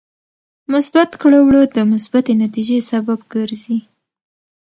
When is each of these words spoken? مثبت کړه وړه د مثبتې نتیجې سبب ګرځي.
مثبت 0.73 1.11
کړه 1.21 1.39
وړه 1.45 1.63
د 1.77 1.77
مثبتې 1.93 2.33
نتیجې 2.43 2.77
سبب 2.91 3.19
ګرځي. 3.33 3.77